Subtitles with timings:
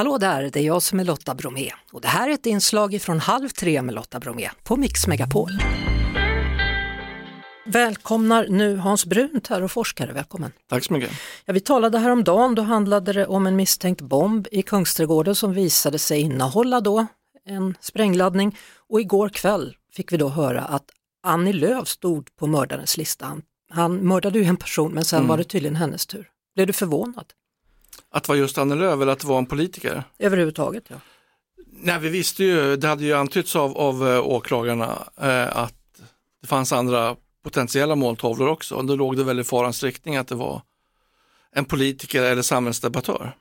[0.00, 3.02] Hallå där, det är jag som är Lotta Bromé och det här är ett inslag
[3.02, 5.50] från Halv tre med Lotta Bromé på Mix Megapol.
[7.66, 10.52] Välkomnar nu Hans Brunt här och forskare, välkommen.
[10.68, 11.10] Tack så mycket.
[11.44, 15.98] Ja, vi talade häromdagen, då handlade det om en misstänkt bomb i Kungsträdgården som visade
[15.98, 17.06] sig innehålla då
[17.46, 18.58] en sprängladdning
[18.88, 20.84] och igår kväll fick vi då höra att
[21.22, 23.26] Annie Lööf stod på mördarens lista.
[23.26, 25.28] Han, han mördade ju en person men sen mm.
[25.28, 26.28] var det tydligen hennes tur.
[26.54, 27.26] Blev du förvånad?
[28.10, 30.02] Att det var just Annie Lööf eller att det var en politiker?
[30.18, 30.96] Överhuvudtaget ja.
[31.82, 35.74] Nej, vi visste ju, det hade ju antytts av, av eh, åklagarna eh, att
[36.40, 38.74] det fanns andra potentiella måltavlor också.
[38.74, 40.62] Och då låg det väl i farans riktning att det var
[41.52, 43.36] en politiker eller samhällsdebattör.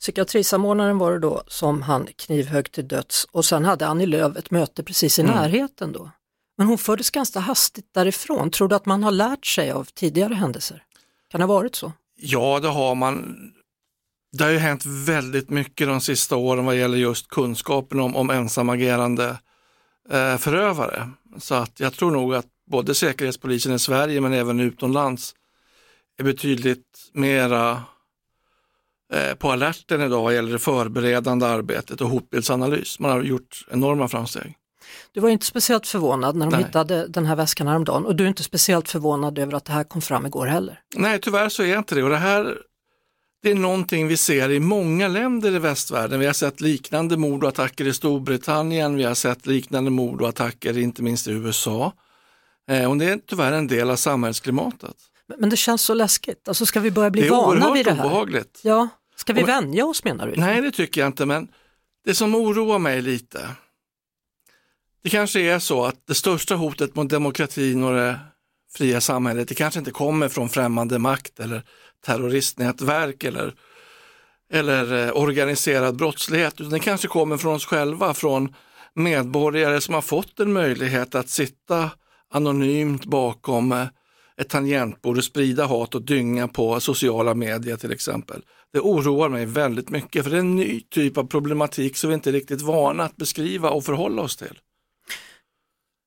[0.00, 4.50] Psykiatrisamordnaren var det då som han knivhögg till döds och sen hade Annie Lööf ett
[4.50, 5.34] möte precis i mm.
[5.34, 6.10] närheten då.
[6.56, 8.50] Men hon fördes ganska hastigt därifrån.
[8.50, 10.84] Tror du att man har lärt sig av tidigare händelser?
[11.30, 11.92] Kan det ha varit så?
[12.16, 13.36] Ja, det har man.
[14.32, 18.30] Det har ju hänt väldigt mycket de sista åren vad gäller just kunskapen om, om
[18.30, 19.38] ensamagerande
[20.10, 21.10] eh, förövare.
[21.38, 25.34] Så att jag tror nog att både Säkerhetspolisen i Sverige men även utomlands
[26.18, 27.82] är betydligt mera
[29.12, 32.98] eh, på alerten idag vad gäller det förberedande arbetet och hotbildsanalys.
[32.98, 34.56] Man har gjort enorma framsteg.
[35.12, 36.64] Du var inte speciellt förvånad när de Nej.
[36.64, 39.84] hittade den här väskan häromdagen och du är inte speciellt förvånad över att det här
[39.84, 40.80] kom fram igår heller?
[40.94, 42.58] Nej, tyvärr så är jag inte det och det här
[43.44, 46.20] det är någonting vi ser i många länder i västvärlden.
[46.20, 50.28] Vi har sett liknande mord och attacker i Storbritannien, vi har sett liknande mord och
[50.28, 51.92] attacker inte minst i USA.
[52.70, 54.96] Eh, och det är tyvärr en del av samhällsklimatet.
[55.38, 57.96] Men det känns så läskigt, alltså ska vi börja bli vana vid det här?
[57.96, 58.60] Det är obehagligt.
[58.62, 60.36] Ja, ska vi vänja oss menar du?
[60.36, 61.48] Nej det tycker jag inte, men
[62.04, 63.48] det som oroar mig lite,
[65.04, 68.18] det kanske är så att det största hotet mot demokratin och det
[68.74, 71.62] fria samhället, det kanske inte kommer från främmande makt eller
[72.06, 73.54] terroristnätverk eller,
[74.52, 78.54] eller eh, organiserad brottslighet, utan det kanske kommer från oss själva, från
[78.94, 81.90] medborgare som har fått en möjlighet att sitta
[82.30, 83.86] anonymt bakom eh,
[84.36, 88.42] ett tangentbord och sprida hat och dynga på sociala medier till exempel.
[88.72, 92.14] Det oroar mig väldigt mycket för det är en ny typ av problematik som vi
[92.14, 94.58] inte är riktigt vana att beskriva och förhålla oss till.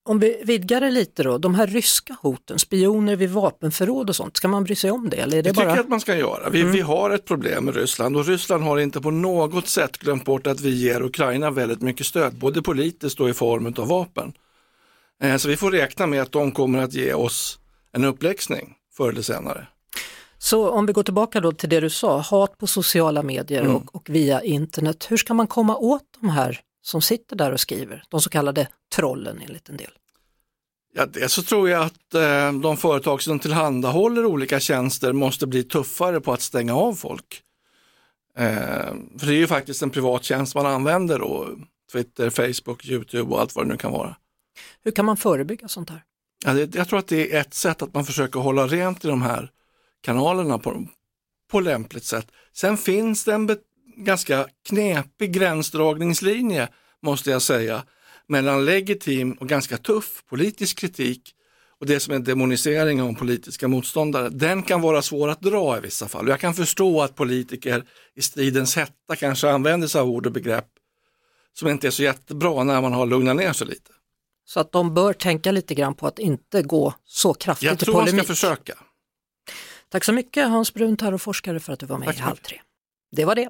[0.07, 4.37] Om vi vidgar det lite då, de här ryska hoten, spioner vid vapenförråd och sånt,
[4.37, 5.17] ska man bry sig om det?
[5.17, 5.69] Eller är det jag bara...
[5.69, 6.49] tycker att man ska göra.
[6.49, 6.71] Vi, mm.
[6.71, 10.47] vi har ett problem med Ryssland och Ryssland har inte på något sätt glömt bort
[10.47, 14.33] att vi ger Ukraina väldigt mycket stöd, både politiskt och i form av vapen.
[15.23, 17.59] Eh, så vi får räkna med att de kommer att ge oss
[17.93, 19.67] en uppläxning förr eller senare.
[20.37, 23.75] Så om vi går tillbaka då till det du sa, hat på sociala medier mm.
[23.75, 25.07] och, och, via internet.
[25.09, 28.67] Hur ska man komma åt de här som sitter där och skriver, de så kallade
[28.95, 29.91] trollen enligt en del?
[30.93, 35.63] Ja, det så tror jag att eh, de företag som tillhandahåller olika tjänster måste bli
[35.63, 37.41] tuffare på att stänga av folk.
[38.37, 38.45] Eh,
[39.19, 41.49] för det är ju faktiskt en privat tjänst man använder då,
[41.91, 44.15] Twitter, Facebook, YouTube och allt vad det nu kan vara.
[44.83, 46.03] Hur kan man förebygga sånt här?
[46.45, 49.07] Ja, det, jag tror att det är ett sätt att man försöker hålla rent i
[49.07, 49.51] de här
[50.01, 50.87] kanalerna på,
[51.51, 52.31] på lämpligt sätt.
[52.53, 53.45] Sen finns det en
[53.97, 56.67] ganska knepig gränsdragningslinje,
[57.01, 57.83] måste jag säga,
[58.27, 61.33] mellan legitim och ganska tuff politisk kritik
[61.79, 64.29] och det som är demonisering av politiska motståndare.
[64.29, 66.27] Den kan vara svår att dra i vissa fall.
[66.27, 67.83] Jag kan förstå att politiker
[68.15, 70.67] i stridens hetta kanske använder sig av ord och begrepp
[71.53, 73.91] som inte är så jättebra när man har lugnat ner sig lite.
[74.45, 77.85] Så att de bör tänka lite grann på att inte gå så kraftigt Jag i
[77.85, 78.07] polemik.
[78.07, 78.77] Jag tror man ska försöka.
[79.89, 82.19] Tack så mycket Hans Brunt här och forskare för att du var med Tack i
[82.19, 82.61] Halv tre.
[83.11, 83.49] Det var det.